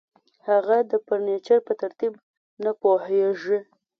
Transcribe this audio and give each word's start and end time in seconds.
هغه 0.49 0.77
د 0.91 0.93
فرنیچر 1.05 1.59
په 1.67 1.73
ترتیب 1.81 2.13
نه 2.63 2.71
پوهیږي 2.81 3.59